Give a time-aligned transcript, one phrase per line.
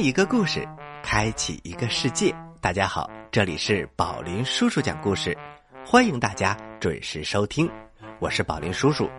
[0.00, 0.66] 一个故事，
[1.02, 2.32] 开启一个世界。
[2.60, 5.36] 大家好，这里是宝林叔叔讲故事，
[5.84, 7.68] 欢迎大家准时收听。
[8.20, 9.10] 我是宝林叔叔。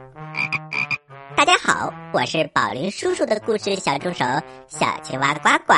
[1.36, 4.24] 大家好，我是宝林叔叔的故事小助手
[4.68, 5.74] 小青蛙呱呱。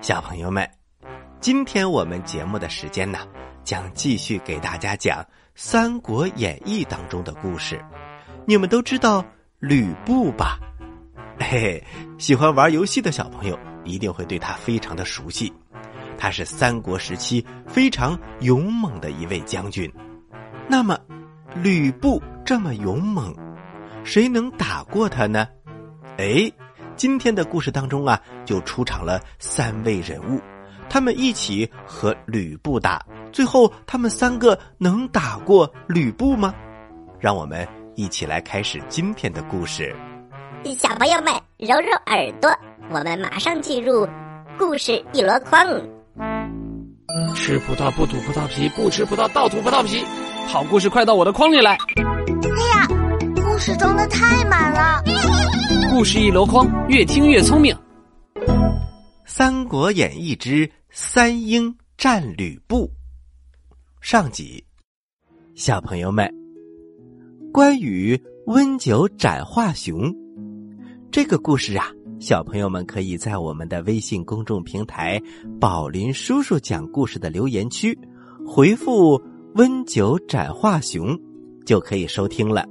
[0.00, 0.68] 小朋友们，
[1.40, 3.20] 今天我们节目的时间呢，
[3.62, 5.22] 将继续给大家讲
[5.54, 7.80] 《三国演义》当中的故事。
[8.44, 9.24] 你们都知道
[9.60, 10.58] 吕布吧？
[11.38, 11.84] 嘿嘿，
[12.18, 15.52] 喜欢玩游戏的小朋友一定会对他非常的熟悉。
[16.18, 19.90] 他是三国时期非常勇猛的一位将军。
[20.68, 20.98] 那么，
[21.62, 23.34] 吕布这么勇猛，
[24.02, 25.46] 谁能打过他呢？
[26.18, 26.50] 哎，
[26.96, 30.40] 今天的故事当中啊，就出场了三位人物，
[30.88, 33.04] 他们一起和吕布打。
[33.30, 36.54] 最后，他们三个能打过吕布吗？
[37.20, 39.94] 让我们一起来开始今天的故事。
[40.76, 42.50] 小朋友们，揉揉耳朵，
[42.88, 44.06] 我们马上进入
[44.58, 45.66] 故事一箩筐。
[47.34, 50.04] 吃葡萄不吐葡萄皮，不吃葡萄倒吐葡萄皮。
[50.46, 51.72] 好故事快到我的筐里来！
[51.72, 52.86] 哎呀，
[53.34, 55.02] 故事装的太满了。
[55.90, 57.74] 故事一箩筐，越听越聪明。
[59.24, 62.86] 《三国演义之三英战吕布》
[64.00, 64.64] 上集，
[65.56, 66.32] 小朋友们，
[67.52, 70.14] 关羽温酒斩华雄。
[71.10, 75.20] 这个故事啊，小朋友们可以在我们的微信公众平台
[75.60, 77.96] “宝林叔叔讲故事”的留言区
[78.46, 79.20] 回复
[79.54, 81.18] “温酒斩华雄”，
[81.66, 82.64] 就可以收听了。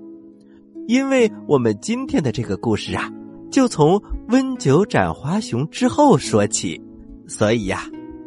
[0.88, 3.07] 因为我们今天的这个故事啊，
[3.51, 6.81] 就从温酒斩华雄之后说起，
[7.27, 7.83] 所以呀，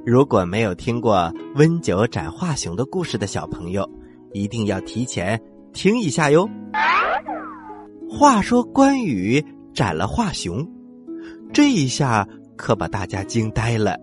[0.06, 3.88] 如果没有听过温酒斩华雄的故事的小朋友，
[4.32, 5.40] 一定要提前
[5.72, 6.48] 听一下哟。
[8.08, 9.44] 话说关羽。
[9.74, 10.66] 斩了华雄，
[11.52, 12.26] 这一下
[12.56, 13.96] 可把大家惊呆了。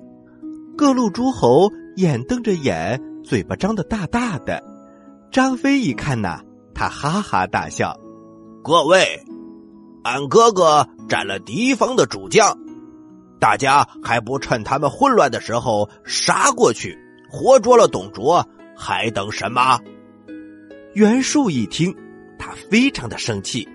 [0.77, 4.61] 各路诸侯眼瞪着眼，嘴巴张得大大的。
[5.31, 6.41] 张飞一看呐，
[6.73, 7.97] 他哈哈大笑
[8.63, 9.23] ：“各位，
[10.03, 12.57] 俺哥哥斩了敌方的主将，
[13.39, 16.97] 大家还不趁他们混乱的时候杀过去，
[17.29, 18.45] 活捉了董卓，
[18.75, 19.79] 还等什么？”
[20.93, 21.93] 袁术一听，
[22.39, 23.67] 他非常的生气。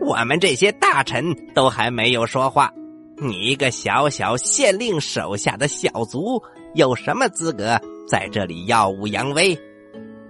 [0.00, 2.72] 我们这些大臣都还没有说话，
[3.16, 6.42] 你一个小小县令手下的小卒，
[6.74, 9.58] 有什么资格在这里耀武扬威？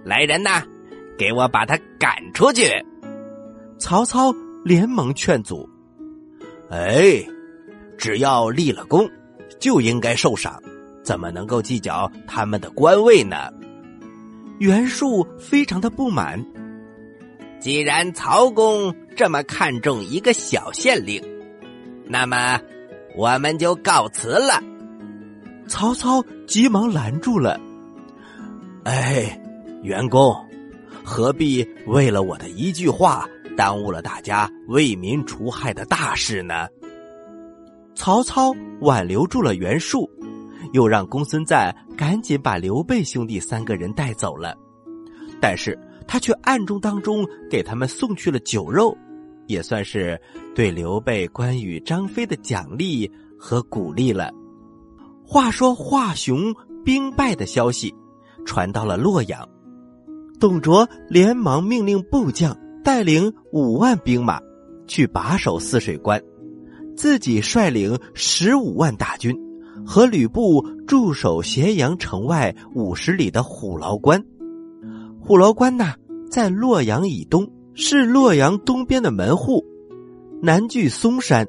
[0.03, 0.63] 来人呐，
[1.17, 2.69] 给我把他赶出去！
[3.77, 4.33] 曹操
[4.63, 5.69] 连忙劝阻
[6.71, 7.25] ：“哎，
[7.97, 9.09] 只要立了功，
[9.59, 10.61] 就应该受赏，
[11.03, 13.51] 怎么能够计较他们的官位呢？”
[14.59, 16.43] 袁术非常的不满。
[17.59, 21.23] 既然曹公这么看重一个小县令，
[22.05, 22.59] 那么
[23.15, 24.61] 我们就告辞了。
[25.67, 27.59] 曹操急忙拦住了。
[28.83, 29.41] 哎，
[29.83, 30.35] 袁公，
[31.03, 36.67] 何必为了我的一句话，耽误了大家为民除害的大事呢？
[37.95, 40.09] 曹操挽留住了袁术，
[40.73, 44.53] 又让公孙瓒赶紧把刘备兄弟三个人带走了。
[45.39, 45.79] 但是。
[46.07, 48.95] 他却暗中当中给他们送去了酒肉，
[49.47, 50.19] 也算是
[50.53, 54.31] 对刘备、关羽、张飞的奖励和鼓励了。
[55.23, 56.53] 话说华雄
[56.83, 57.93] 兵败的消息
[58.45, 59.47] 传到了洛阳，
[60.39, 64.39] 董卓连忙命令部将带领五万兵马
[64.87, 66.21] 去把守泗水关，
[66.95, 69.35] 自己率领十五万大军
[69.85, 74.23] 和吕布驻守咸阳城外五十里的虎牢关。
[75.19, 75.95] 虎牢关呐，
[76.29, 79.61] 在洛阳以东，是洛阳东边的门户，
[80.41, 81.45] 南距嵩山，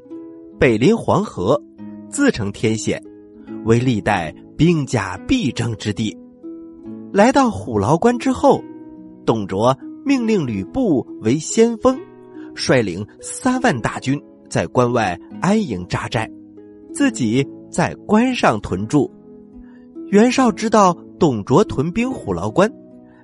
[0.58, 1.62] 北临黄河，
[2.08, 3.00] 自成天险，
[3.64, 6.18] 为历代兵家必争之地。
[7.12, 8.60] 来到虎牢关之后，
[9.24, 11.96] 董卓命令吕布为先锋，
[12.56, 14.20] 率领三万大军
[14.50, 16.28] 在关外安营扎寨，
[16.92, 19.08] 自己在关上屯驻。
[20.08, 22.68] 袁绍知道董卓屯兵虎牢关。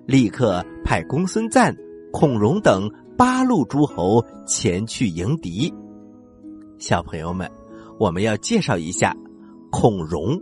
[0.06, 1.74] 立刻派公孙瓒、
[2.12, 5.72] 孔融等八路诸侯前去迎敌。
[6.78, 7.50] 小朋友们，
[7.98, 9.16] 我们要介绍一下
[9.70, 10.38] 孔融。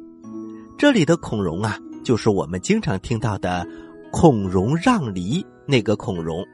[0.76, 3.64] 这里的孔融啊，就是我们经常听到的
[4.11, 6.44] “孔融让梨”那个孔融。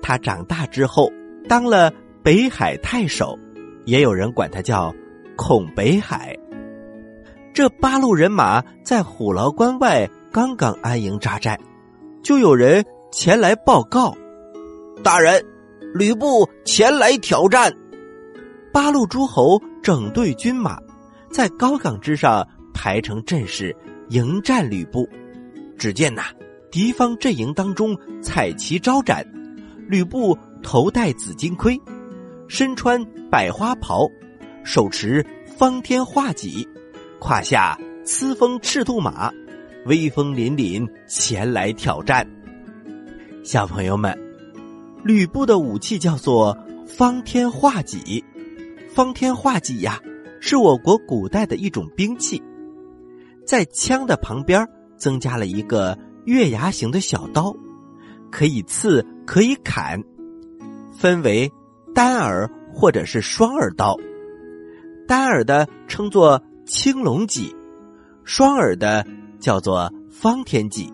[0.00, 1.10] 他长大之后
[1.48, 1.92] 当了
[2.22, 3.36] 北海太守，
[3.84, 4.94] 也有人管他叫
[5.36, 6.38] 孔北海。
[7.52, 11.58] 这八路人马在虎牢关外刚刚安营扎寨。
[12.22, 14.14] 就有人前来报告，
[15.02, 15.44] 大人，
[15.94, 17.72] 吕布前来挑战。
[18.72, 20.78] 八路诸侯整队军马，
[21.30, 23.74] 在高岗之上排成阵势
[24.08, 25.08] 迎战吕布。
[25.78, 26.22] 只见呐，
[26.70, 29.24] 敌方阵营当中彩旗招展，
[29.86, 31.78] 吕布头戴紫金盔，
[32.48, 34.08] 身穿百花袍，
[34.64, 35.24] 手持
[35.58, 36.66] 方天画戟，
[37.20, 39.30] 胯下雌风赤兔马，
[39.84, 42.26] 威风凛凛前来挑战。
[43.44, 44.18] 小朋友们，
[45.06, 48.24] 吕布的武器叫做方天画戟。
[48.88, 50.00] 方天画戟呀，
[50.40, 52.42] 是我国古代的一种兵器，
[53.46, 54.66] 在枪的旁边
[54.96, 57.54] 增加了一个月牙形的小刀，
[58.32, 60.02] 可以刺，可以砍，
[60.92, 61.52] 分为
[61.94, 63.96] 单耳或者是双耳刀。
[65.06, 67.54] 单耳的称作青龙戟，
[68.24, 69.06] 双耳的
[69.38, 70.92] 叫做方天戟。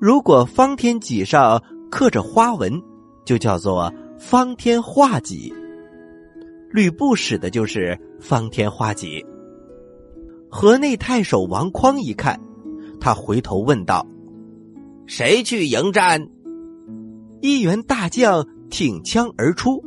[0.00, 2.82] 如果方天戟上刻着花纹，
[3.26, 5.52] 就叫做方天画戟。
[6.70, 9.22] 吕布使的就是方天画戟。
[10.48, 12.40] 河内太守王匡一看，
[12.98, 14.06] 他回头问道
[15.06, 16.28] ：“谁去迎战？”
[17.42, 19.82] 一员大将挺枪而出，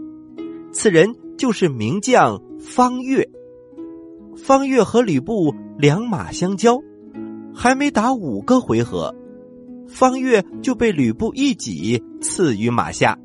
[0.71, 3.27] 此人就是名将方悦。
[4.35, 6.79] 方悦和吕布两马相交，
[7.53, 9.13] 还没打五个回合，
[9.87, 13.17] 方悦就被吕布一戟刺于马下。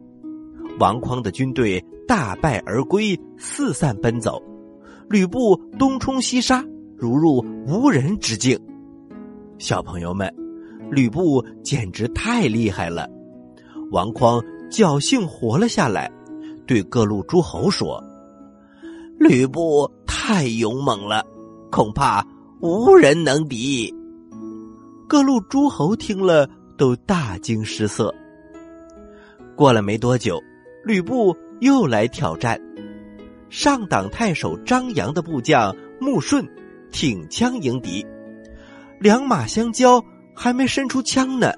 [0.79, 1.85] 王匡的军队。
[2.07, 4.39] 大败而归，四散奔走。
[5.09, 6.63] 吕布东冲西杀，
[6.99, 8.61] 如入无人之境。
[9.57, 10.31] 小朋友们，
[10.91, 13.09] 吕布简直太厉害了。
[13.91, 14.39] 王匡
[14.71, 16.13] 侥幸活了下来，
[16.67, 18.05] 对各路诸侯说
[19.19, 21.25] ：“吕布太勇猛了，
[21.71, 22.23] 恐怕
[22.61, 23.91] 无人能敌。”
[25.09, 28.15] 各路诸侯听了都大惊失色。
[29.57, 30.39] 过了没多久，
[30.85, 31.37] 吕布。
[31.61, 32.61] 又来挑战，
[33.49, 36.47] 上党太守张扬的部将穆顺
[36.91, 38.05] 挺枪迎敌，
[39.01, 40.05] 两马相交，
[40.35, 41.55] 还没伸出枪呢，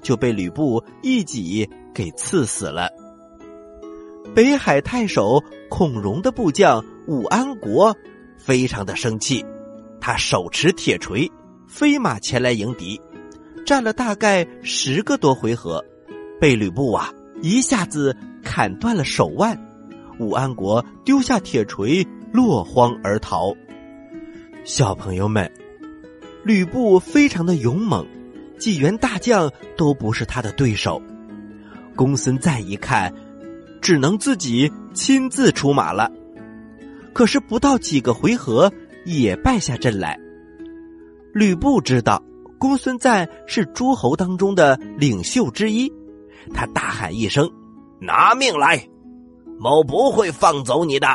[0.00, 2.88] 就被吕布一戟给刺死了。
[4.34, 7.94] 北海太守孔融的部将武安国
[8.38, 9.44] 非常的生气，
[10.00, 11.30] 他手持铁锤，
[11.66, 12.98] 飞马前来迎敌，
[13.66, 15.84] 战了大概十个多回合，
[16.40, 17.12] 被吕布啊
[17.42, 18.16] 一下子。
[18.42, 19.58] 砍断了手腕，
[20.18, 23.54] 武安国丢下铁锤，落荒而逃。
[24.64, 25.50] 小朋友们，
[26.44, 28.06] 吕布非常的勇猛，
[28.58, 31.00] 几员大将都不是他的对手。
[31.96, 33.12] 公孙瓒一看，
[33.80, 36.10] 只能自己亲自出马了。
[37.12, 38.72] 可是不到几个回合，
[39.04, 40.18] 也败下阵来。
[41.32, 42.22] 吕布知道
[42.58, 45.92] 公孙瓒是诸侯当中的领袖之一，
[46.54, 47.50] 他大喊一声。
[48.00, 48.88] 拿命来！
[49.58, 51.06] 某不会放走你的。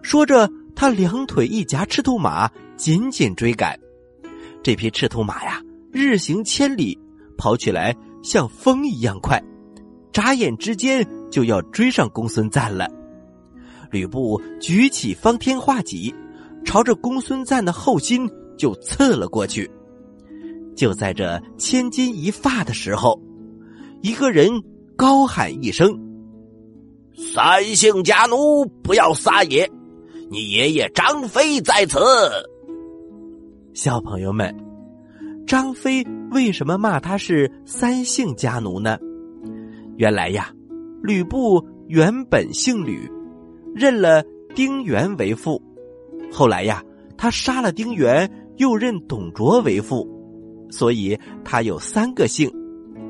[0.00, 3.78] 说着，他两腿一夹赤兔马，紧紧追赶。
[4.62, 5.60] 这匹赤兔马呀，
[5.92, 6.98] 日行千里，
[7.36, 9.38] 跑起来像风一样快，
[10.12, 12.88] 眨眼之间就要追上公孙瓒了。
[13.90, 16.14] 吕布举起方天画戟，
[16.64, 18.26] 朝着公孙瓒的后心
[18.56, 19.70] 就刺了过去。
[20.74, 23.20] 就在这千钧一发的时候，
[24.00, 24.50] 一个人。
[25.00, 25.98] 高喊一声
[27.16, 29.66] ：“三姓家奴，不要撒野！
[30.30, 31.98] 你爷爷张飞在此。”
[33.72, 34.54] 小朋友们，
[35.46, 38.98] 张飞为什么骂他是三姓家奴呢？
[39.96, 40.52] 原来呀，
[41.02, 43.10] 吕布原本姓吕，
[43.74, 44.22] 认了
[44.54, 45.62] 丁原为父。
[46.30, 46.84] 后来呀，
[47.16, 50.06] 他杀了丁原，又认董卓为父，
[50.70, 52.52] 所以他有三个姓：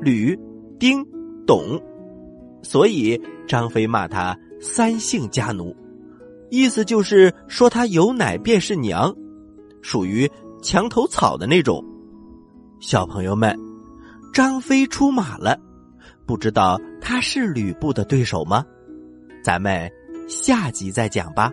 [0.01, 0.39] 吕、
[0.79, 1.05] 丁。
[1.51, 1.77] 懂，
[2.63, 5.75] 所以张飞骂他三姓家奴，
[6.49, 9.13] 意思就是说他有奶便是娘，
[9.81, 10.31] 属于
[10.63, 11.83] 墙头草的那种。
[12.79, 13.53] 小朋友们，
[14.33, 15.59] 张飞出马了，
[16.25, 18.63] 不知道他是吕布的对手吗？
[19.43, 19.91] 咱们
[20.29, 21.51] 下集再讲吧。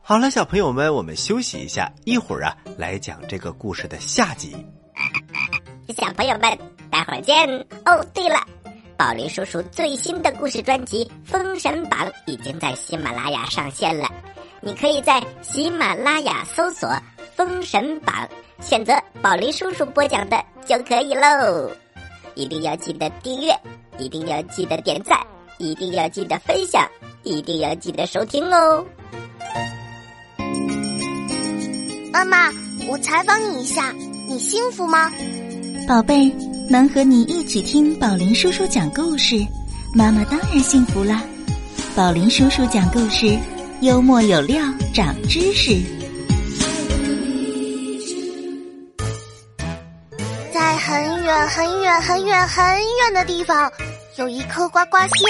[0.00, 4.56] 好了，小朋友们，我们休息一下，一会儿啊来讲这个故事的下集。
[5.94, 6.73] 小朋友们。
[6.94, 7.48] 待会儿见
[7.86, 8.06] 哦！
[8.14, 8.36] 对了，
[8.96, 14.08] 宝林叔叔最新的故事专辑《封神榜》已经在喜马拉雅上线了，
[14.60, 16.88] 你可以在喜马拉雅搜索
[17.34, 18.14] 《封神榜》，
[18.64, 21.68] 选择宝林叔叔播讲的就可以喽。
[22.36, 23.52] 一定要记得订阅，
[23.98, 25.18] 一定要记得点赞，
[25.58, 26.88] 一定要记得分享，
[27.24, 28.86] 一定要记得收听哦。
[32.12, 32.52] 妈妈，
[32.88, 33.90] 我采访你一下，
[34.28, 35.10] 你幸福吗？
[35.88, 36.32] 宝贝。
[36.68, 39.44] 能和你一起听宝林叔叔讲故事，
[39.94, 41.22] 妈妈当然幸福啦！
[41.94, 43.38] 宝林叔叔讲故事，
[43.80, 45.78] 幽默有料，长知识。
[50.52, 53.70] 在很远很远很远很远的地方，
[54.16, 55.26] 有一颗呱呱星。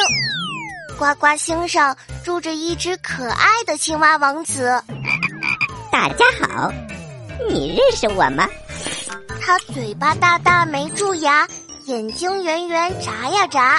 [0.97, 4.81] 呱呱星上住着一只可爱的青蛙王子。
[5.91, 6.73] 大家好，
[7.51, 8.49] 你认识我吗？
[9.47, 11.47] 他嘴巴大大没蛀牙，
[11.85, 13.79] 眼睛圆圆眨呀眨，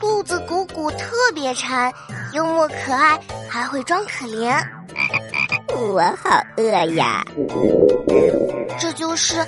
[0.00, 1.92] 肚子鼓鼓特别馋，
[2.32, 4.58] 幽默可爱，还会装可怜。
[5.76, 7.22] 我好饿呀！
[8.78, 9.46] 这就是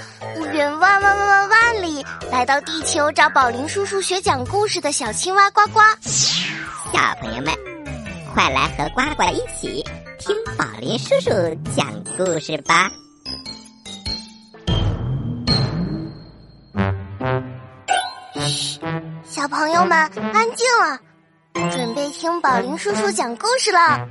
[0.53, 5.81] 远万万万万万里来到地球找宝林叔叔学讲故事的小青蛙呱呱。
[6.03, 7.55] 小朋友们，
[8.35, 9.83] 快来和呱呱一起
[10.19, 11.31] 听宝林叔叔
[11.75, 12.91] 讲故事吧！
[19.87, 19.99] 友们
[20.33, 21.01] 安静了，
[21.71, 24.05] 准备听宝林叔叔讲故事了。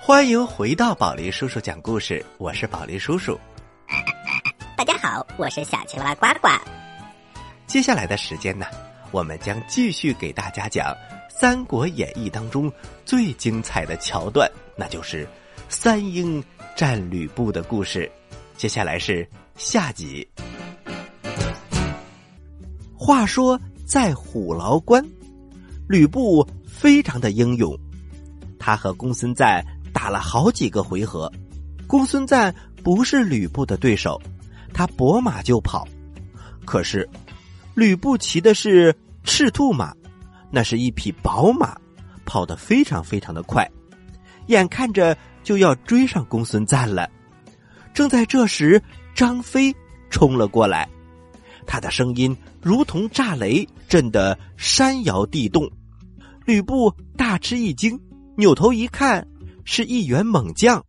[0.00, 3.36] 欢迎回到宝林叔叔讲故事，我是宝林叔叔。
[4.76, 6.48] 大家好，我是小青蛙呱呱。
[7.66, 8.64] 接下来的时间呢，
[9.10, 10.86] 我们将继续给大家讲
[11.28, 12.72] 《三国演义》当中
[13.04, 15.26] 最精彩的桥段，那就是
[15.68, 16.40] 三英
[16.76, 18.08] 战吕布的故事。
[18.56, 20.24] 接下来是下集。
[22.94, 25.04] 话说在虎牢关，
[25.88, 27.76] 吕布非常的英勇，
[28.58, 31.30] 他和公孙瓒打了好几个回合，
[31.86, 34.20] 公孙瓒不是吕布的对手，
[34.72, 35.86] 他拨马就跑。
[36.64, 37.08] 可是
[37.74, 39.94] 吕布骑的是赤兔马，
[40.50, 41.76] 那是一匹宝马，
[42.24, 43.70] 跑得非常非常的快，
[44.46, 47.10] 眼看着就要追上公孙瓒了。
[47.92, 48.82] 正在这时，
[49.14, 49.74] 张飞
[50.08, 50.88] 冲了过来，
[51.66, 55.70] 他的声音如同炸雷，震得山摇地动。
[56.44, 57.98] 吕布大吃一惊，
[58.36, 59.26] 扭头一看，
[59.64, 60.84] 是一员猛将。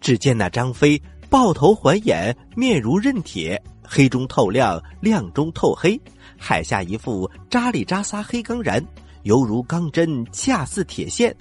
[0.00, 6.00] 只见那张飞抱头环眼，面如刃铁，黑中透亮，亮中透黑，
[6.36, 8.84] 海下一副扎里扎撒黑钢髯，
[9.22, 11.34] 犹如钢针，恰似铁线。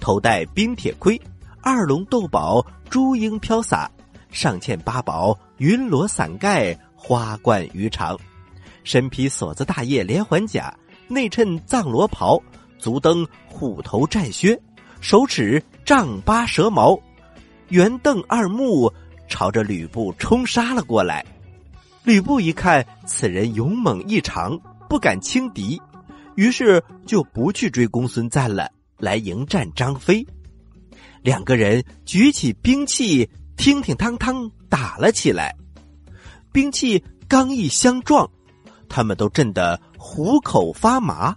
[0.00, 1.20] 头戴冰铁盔，
[1.62, 3.90] 二龙斗宝，珠缨飘洒。
[4.30, 8.14] 上嵌八宝，云罗伞盖，花冠鱼肠，
[8.84, 10.76] 身披锁子大叶连环甲，
[11.08, 12.38] 内衬藏罗袍，
[12.78, 14.60] 足蹬虎头战靴，
[15.00, 17.00] 手持丈八蛇矛，
[17.68, 18.92] 圆瞪二目，
[19.28, 21.24] 朝着吕布冲杀了过来。
[22.04, 25.80] 吕布一看此人勇猛异常，不敢轻敌，
[26.34, 30.24] 于是就不去追公孙瓒了，来迎战张飞。
[31.22, 33.26] 两个人举起兵器。
[33.56, 35.54] 听听汤汤打了起来，
[36.52, 38.28] 兵器刚一相撞，
[38.88, 41.34] 他们都震得虎口发麻。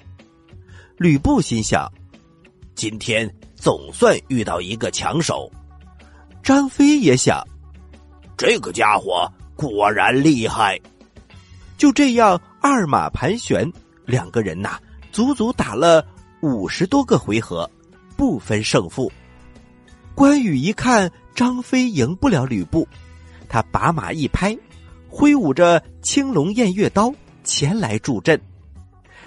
[0.98, 1.92] 吕布心想：
[2.76, 5.52] 今天总算遇到一个强手。
[6.42, 7.42] 张飞也想：
[8.38, 10.80] 这个家伙果然厉害。
[11.78, 13.72] 就这样，二马盘旋，
[14.06, 14.80] 两个人呐，
[15.12, 16.06] 足足打了
[16.42, 17.70] 五十多个回合，
[18.16, 19.12] 不分胜负。
[20.16, 21.12] 关羽一看。
[21.36, 22.88] 张飞赢不了吕布，
[23.50, 24.56] 他把马一拍，
[25.16, 28.42] 挥舞着青龙偃月刀前来助阵。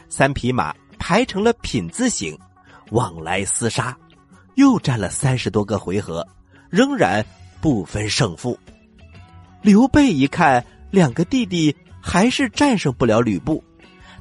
[0.09, 2.37] 三匹马排成了品字形，
[2.91, 3.97] 往来厮杀，
[4.57, 6.27] 又战了三十多个回合，
[6.69, 7.25] 仍然
[7.61, 8.59] 不分胜负。
[9.63, 13.63] 刘备一看两个弟弟还是战胜不了吕布，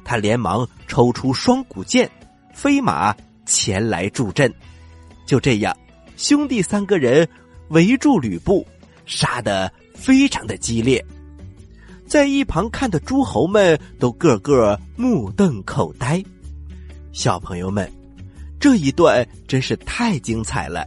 [0.04, 2.08] 他连忙抽出双股剑，
[2.54, 3.12] 飞马
[3.44, 4.54] 前来助阵。
[5.26, 5.76] 就这样，
[6.16, 7.28] 兄弟三个人。
[7.70, 8.64] 围住吕布，
[9.06, 11.04] 杀得非常的激烈，
[12.06, 16.22] 在一旁看的诸侯们都个个目瞪口呆。
[17.12, 17.90] 小朋友们，
[18.60, 20.86] 这一段真是太精彩了！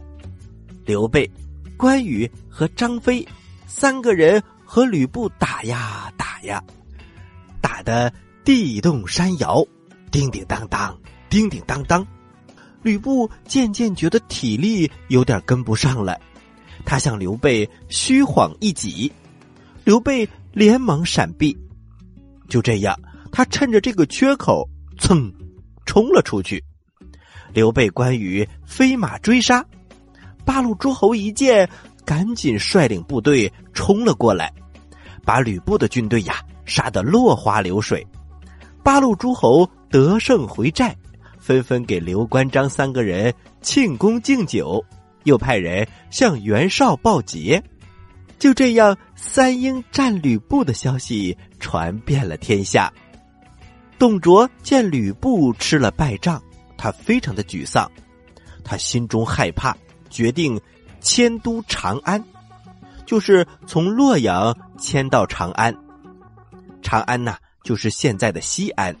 [0.84, 1.30] 刘备、
[1.76, 3.26] 关羽和张飞
[3.66, 6.62] 三个人和吕布打呀打呀，
[7.60, 8.12] 打得
[8.44, 9.64] 地动山摇，
[10.10, 10.98] 叮叮当当，
[11.28, 12.06] 叮叮当当。
[12.82, 16.18] 吕布渐渐觉得体力有点跟不上了。
[16.86, 19.12] 他向刘备虚晃一戟，
[19.84, 21.56] 刘备连忙闪避。
[22.48, 22.98] 就这样，
[23.30, 25.32] 他趁着这个缺口，噌，
[25.86, 26.62] 冲了出去。
[27.52, 29.64] 刘备、关羽飞马追杀，
[30.44, 31.68] 八路诸侯一见，
[32.04, 34.52] 赶紧率领部队冲了过来，
[35.24, 38.06] 把吕布的军队呀杀得落花流水。
[38.82, 40.96] 八路诸侯得胜回寨，
[41.38, 44.84] 纷纷给刘关张三个人庆功敬酒。
[45.24, 47.62] 又派人向袁绍报捷，
[48.40, 52.90] 就这样，三英战吕布的消息传遍了天下。
[53.98, 56.42] 董卓见吕布吃了败仗，
[56.78, 57.88] 他非常的沮丧，
[58.64, 59.76] 他心中害怕，
[60.08, 60.58] 决定
[61.02, 62.24] 迁都长安，
[63.04, 65.76] 就是从洛阳迁到长安。
[66.80, 68.96] 长安呐，就是现在的西安。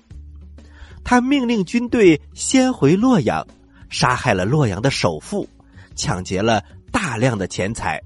[1.02, 3.46] 他命令军队先回洛阳，
[3.88, 5.48] 杀害了洛阳的首富，
[5.96, 7.98] 抢劫了大量的钱财，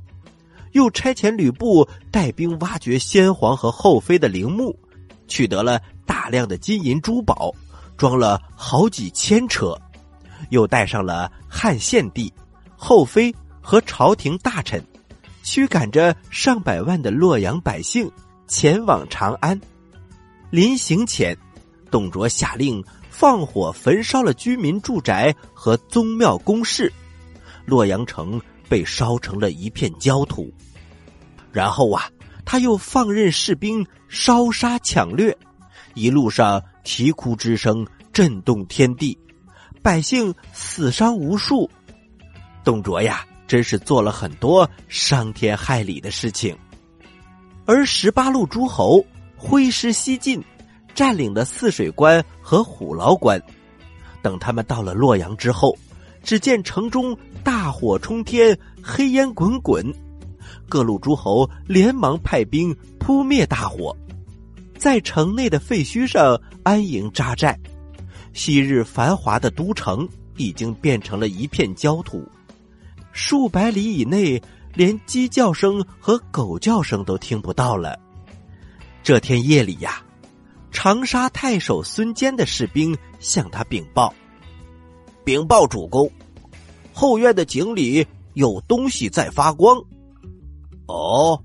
[0.74, 4.78] 又差遣吕布带兵挖掘先皇和后妃的陵墓，
[5.26, 7.52] 取得了大量的金银珠宝，
[7.96, 9.80] 装了好几千车，
[10.50, 12.32] 又带上了汉献帝、
[12.76, 14.84] 后妃和朝廷大臣，
[15.42, 18.10] 驱赶着上百万的洛阳百姓
[18.46, 19.60] 前往长安。
[20.50, 21.36] 临行前。
[21.90, 26.92] 董卓下令放火焚烧了居民住宅和宗庙宫室，
[27.64, 30.52] 洛阳城被烧成了一片焦土。
[31.54, 32.10] 然后啊，
[32.44, 35.34] 他又放任士兵烧杀抢掠，
[35.94, 39.16] 一路上啼哭之声震动天地，
[39.80, 41.70] 百姓死伤无数。
[42.62, 46.54] 董卓呀，真是做了很多伤天害理的事情。
[47.64, 49.02] 而十八路诸侯
[49.36, 50.44] 挥师西进。
[50.94, 53.42] 占领了泗水关和虎牢关，
[54.22, 55.76] 等他们到了洛阳之后，
[56.22, 59.92] 只见城中大火冲天，黑烟滚滚，
[60.74, 63.96] 各路诸侯连忙派兵扑灭大火，
[64.76, 67.56] 在城内的废墟上安营扎寨。
[68.32, 72.26] 昔日繁华的都城已经变成了一片焦土，
[73.12, 74.42] 数百里以内
[74.74, 77.96] 连鸡叫声和狗叫声都听不到了。
[79.00, 80.02] 这天夜里呀。
[80.72, 84.12] 长沙太守孙坚的士兵向他禀报
[85.22, 86.10] ：“禀报主公，
[86.92, 89.80] 后院的井里有东西在发光。”
[90.86, 91.42] 哦，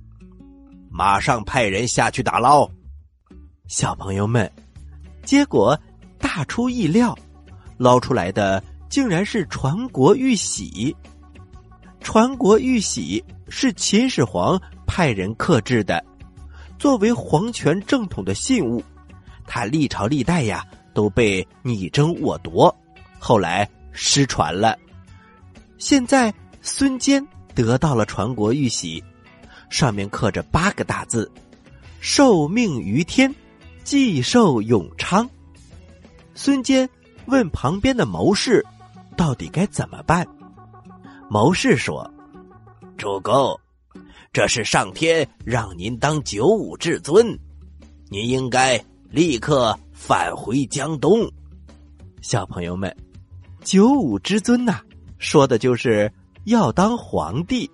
[0.89, 2.69] 马上派人下去打捞。
[3.67, 4.51] 小朋友们，
[5.23, 5.79] 结果
[6.17, 7.17] 大出意料，
[7.77, 10.95] 捞出来的竟然是传国玉玺。
[12.01, 16.03] 传国玉玺是秦始皇派人刻制的，
[16.77, 18.83] 作为皇权正统的信物。
[19.45, 22.75] 他历朝历代呀都被你争我夺，
[23.19, 24.77] 后来失传了。
[25.77, 27.25] 现在孙坚
[27.55, 29.03] 得到了传国玉玺，
[29.69, 31.31] 上面刻着八个大字
[32.01, 33.33] ：“受命于天，
[33.83, 35.29] 既寿永昌。”
[36.35, 36.89] 孙坚
[37.25, 38.65] 问旁边的谋士
[39.15, 40.27] ：“到底该怎么办？”
[41.29, 42.11] 谋士说
[42.97, 43.59] ：“主公，
[44.33, 47.37] 这是上天让您当九五至尊，
[48.09, 48.79] 您应该。”
[49.11, 51.27] 立刻返回江东，
[52.21, 52.95] 小朋友们，
[53.63, 54.81] 九五之尊呐，
[55.17, 57.67] 说的就是要当皇帝。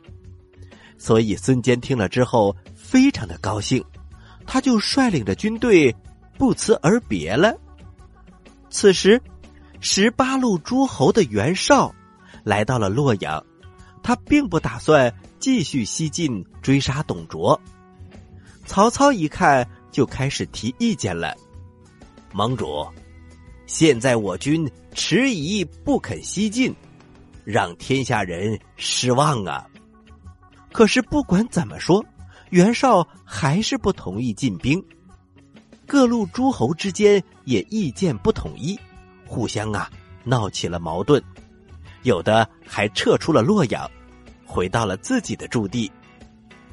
[0.97, 3.84] 所以孙坚听了之后非常的高兴，
[4.45, 5.95] 他就率领着军队
[6.38, 7.55] 不辞而别了。
[8.69, 9.21] 此时，
[9.79, 11.93] 十八路诸侯的袁绍
[12.43, 13.43] 来到了洛阳，
[14.03, 17.60] 他并不打算继续西进追杀董卓。
[18.65, 19.67] 曹操一看。
[19.95, 21.34] 就开始提意见了，
[22.34, 22.86] 盟主，
[23.65, 26.75] 现在我军迟疑不肯西进，
[27.45, 29.65] 让天下人失望啊！
[30.75, 32.03] 可是不管怎么说，
[32.49, 34.83] 袁绍还是不同意进兵，
[35.88, 38.77] 各路诸侯之间也意见不统一，
[39.25, 39.89] 互相啊
[40.25, 41.23] 闹起了矛盾，
[42.03, 43.89] 有的还撤出了洛阳，
[44.45, 45.89] 回到了自己的驻地。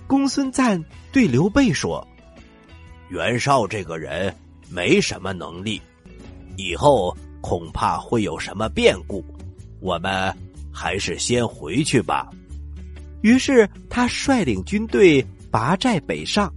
[0.09, 2.05] 公孙瓒对刘备说。
[3.09, 4.35] 袁绍这个人
[4.69, 5.81] 没什么能力，
[6.57, 9.25] 以后恐怕会有什么变故，
[9.79, 10.37] 我们
[10.73, 12.29] 还是先回去吧。
[13.23, 16.53] 于是他率领军队拔寨北上，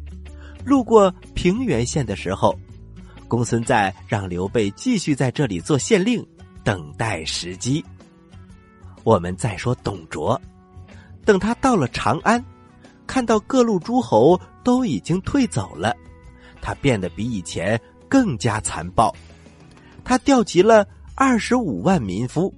[0.65, 2.57] 路过平原县的时候，
[3.27, 6.25] 公孙瓒让刘备继续在这里做县令，
[6.63, 7.83] 等待时机。
[9.03, 10.39] 我们再说董卓，
[11.23, 12.43] 等他到了长安，
[13.05, 15.95] 看到各路诸侯都已经退走了。
[16.61, 19.15] 他变得比以前更加残暴，
[20.03, 22.51] 他调集了二十五万民夫，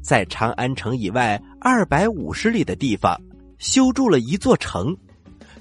[0.00, 3.20] 在长安城以外二百五十里的地方
[3.58, 4.96] 修筑了一座城。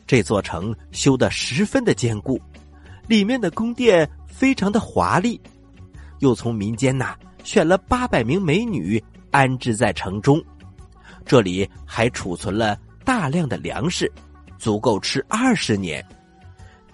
[0.06, 2.40] 这座城修的十分的坚固，
[3.08, 5.40] 里面的宫殿非常的华丽，
[6.20, 10.42] 又从民间呐选了八百名美女安置在城中。
[11.26, 14.10] 这里还储存了大量的粮食，
[14.58, 16.04] 足够吃二十年。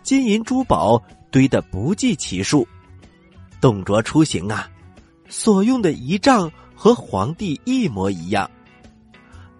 [0.02, 2.68] 金银珠宝堆得不计其数，
[3.62, 4.68] 董卓出行啊，
[5.30, 8.50] 所用的仪仗和皇帝一模一样。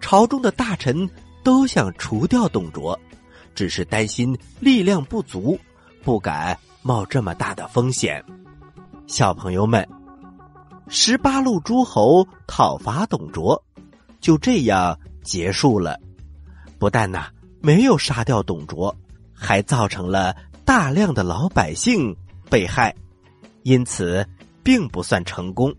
[0.00, 1.08] 朝中的大臣
[1.44, 2.98] 都想除掉董卓，
[3.54, 5.56] 只是担心力量不足，
[6.02, 8.24] 不敢冒这么大的风险。
[9.06, 9.86] 小朋友们，
[10.88, 13.62] 十八路诸侯讨伐董卓，
[14.20, 16.00] 就这样结束了。
[16.78, 17.28] 不但呐
[17.60, 18.94] 没有杀掉董卓，
[19.34, 22.16] 还造成了大量的老百姓
[22.48, 22.94] 被害，
[23.64, 24.26] 因此
[24.62, 25.74] 并不算成功。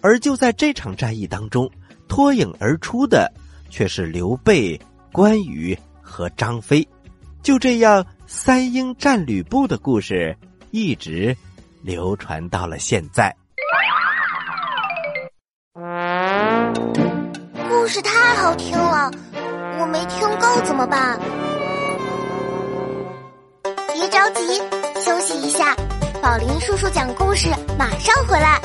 [0.00, 1.70] 而就在这场战役当中，
[2.08, 3.32] 脱颖而出的
[3.70, 4.78] 却是刘备、
[5.16, 6.86] 关羽和张飞。
[7.42, 10.36] 就这样，三英战吕布的故事
[10.72, 11.34] 一直
[11.80, 13.34] 流传到了现在。
[17.66, 19.10] 故事太好听了，
[19.80, 21.18] 我没听够怎么办？
[23.94, 24.58] 别着急，
[25.02, 25.74] 休息一下。
[26.20, 27.48] 宝林叔叔讲故事，
[27.78, 28.60] 马上回来。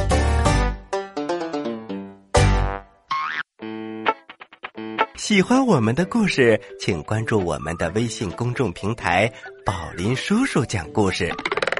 [5.31, 9.31] 喜欢我们的故事，请关注我们的微信公众平台
[9.65, 11.33] “宝林叔叔讲故事”，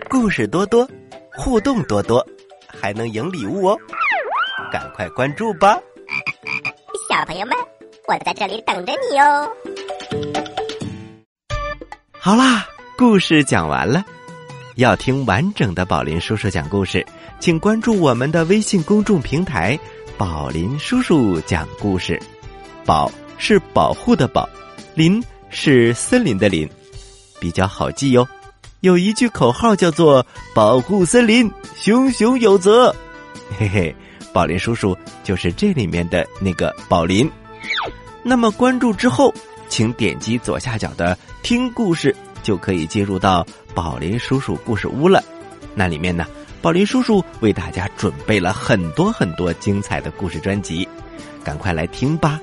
[0.09, 0.89] 故事多多，
[1.33, 2.25] 互动多多，
[2.65, 3.77] 还能赢礼物哦！
[4.71, 5.77] 赶快关注吧！
[7.09, 7.53] 小朋友们，
[8.07, 9.51] 我在这里等着你哦。
[12.17, 12.65] 好啦，
[12.97, 14.01] 故事讲完了。
[14.77, 17.05] 要听完整的宝林叔叔讲故事，
[17.41, 19.77] 请关注我们的微信公众平台
[20.17, 22.17] “宝林叔叔讲故事”。
[22.83, 23.11] 宝
[23.41, 24.47] 是保护的宝，
[24.93, 26.69] 林是森林的林，
[27.39, 28.25] 比较好记哟。
[28.81, 30.23] 有一句口号叫做
[30.53, 32.95] “保护森林，熊熊有责”。
[33.57, 33.95] 嘿嘿。
[34.31, 37.29] 宝林叔叔就是这里面的那个宝林。
[38.23, 39.33] 那么关注之后，
[39.67, 45.21] 请点击左下角的“听故事”，就可以进入到宝林叔叔故事屋了。
[45.73, 46.27] 那里面呢，
[46.61, 50.87] 宝林叔叔为大家准备了很多很多精彩的故事专辑，
[51.43, 52.39] 赶快来听吧。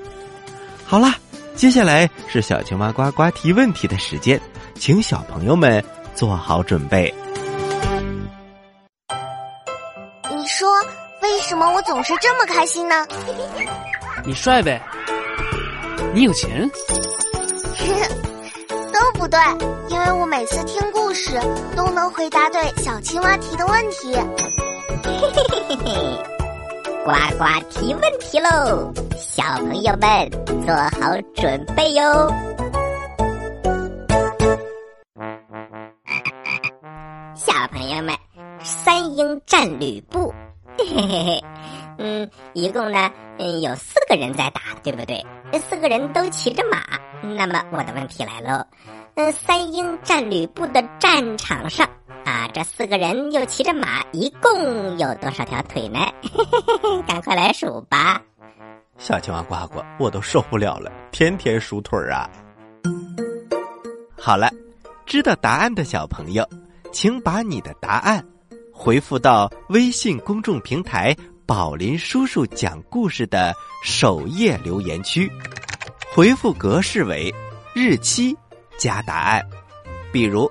[0.88, 1.14] 好啦，
[1.54, 4.40] 接下来是小青蛙呱呱提问题的时间，
[4.74, 7.14] 请小朋友们做好准备。
[10.34, 10.66] 你说。
[11.20, 13.06] 为什么我总是这么开心呢？
[14.24, 14.80] 你帅呗，
[16.14, 16.68] 你有钱，
[18.92, 19.38] 都不对，
[19.88, 21.38] 因为我每次听故事
[21.76, 24.14] 都能回答对小青蛙提的问题。
[25.04, 26.37] 嘿嘿嘿嘿嘿，
[27.08, 30.30] 呱呱提问题喽，小朋友们
[30.66, 32.30] 做好准备哟。
[37.34, 38.14] 小朋友们，
[38.62, 40.34] 三英战吕布。
[40.76, 41.44] 嘿嘿嘿，
[41.96, 45.24] 嗯，一共呢，嗯，有四个人在打，对不对？
[45.60, 46.82] 四个人都骑着马。
[47.22, 48.62] 那么我的问题来喽，
[49.14, 51.88] 嗯，三英战吕布的战场上，
[52.52, 55.98] 这四个人又骑着马，一共有多少条腿呢？
[56.22, 58.20] 嘿嘿嘿嘿，赶快来数吧！
[58.96, 62.28] 小青蛙呱呱，我都受不了了，天天数腿啊！
[64.16, 64.50] 好了，
[65.06, 66.46] 知道答案的小朋友，
[66.92, 68.24] 请把你的答案。
[68.72, 71.14] 回复到微信公众平台
[71.46, 73.52] “宝林叔叔讲故事”的
[73.84, 75.30] 首页留言区，
[76.14, 77.32] 回复格式为
[77.74, 78.36] 日期
[78.78, 79.44] 加答案。
[80.12, 80.50] 比如，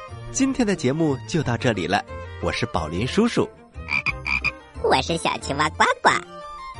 [0.31, 2.03] 今天的节目就到这里了。
[2.41, 3.47] 我是宝林叔叔，
[4.81, 6.09] 我是小青蛙呱呱，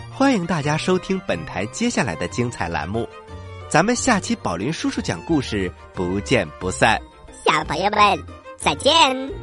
[0.10, 3.08] 欢迎大家收听本台接下来的精彩栏目。
[3.68, 6.98] 咱们下期宝林叔叔讲故事不见不散。
[7.46, 8.26] 小朋友们
[8.58, 9.41] 再见。